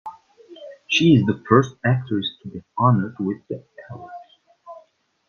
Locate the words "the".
1.27-1.43, 3.47-3.63